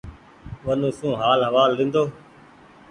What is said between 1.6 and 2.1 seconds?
لينۮو۔